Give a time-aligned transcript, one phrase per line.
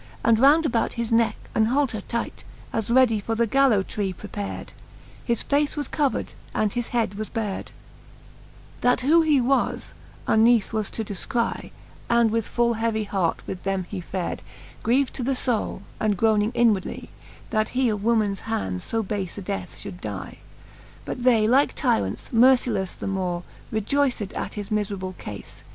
[0.23, 4.73] And round about his necke an halter tight, As ready for the gallow tree prepard:
[5.23, 7.69] His face was covered, and his head was bar'd,
[8.81, 9.93] That who he was,
[10.25, 11.69] uneath was to defcry;
[12.09, 14.41] And with full heavy heart with them he far*d,
[14.81, 17.09] Griev'd to the fbule, and groning inwardly,
[17.51, 20.29] That he of womens hands fo bafe a death fhould dy.
[20.29, 20.39] XXIII.
[21.05, 25.61] But they like tyrants, mercilefTe the more, Rejoyced at his miferable cafe.